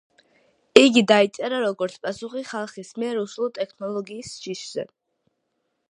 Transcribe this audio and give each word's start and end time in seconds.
იგი 0.79 1.03
დაიწერა, 1.11 1.59
როგორც 1.65 1.99
პასუხი 2.07 2.43
ხალხის 2.53 2.91
მიერ 3.03 3.21
„უსულო 3.25 3.51
ტექნოლოგიის“ 3.59 4.33
შიშზე. 4.47 4.89